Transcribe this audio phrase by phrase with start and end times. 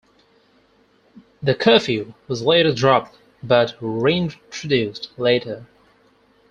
[1.43, 5.67] The curfew was later dropped, but reintroduced later.